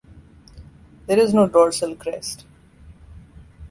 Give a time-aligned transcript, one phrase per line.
[1.05, 2.45] There is no dorsal crest.